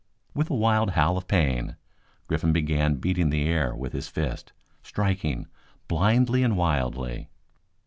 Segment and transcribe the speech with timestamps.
[0.33, 1.75] With a wild howl of pain,
[2.27, 5.45] Griffin began beating the air with his fists, striking;
[5.87, 7.29] blindly and wildly.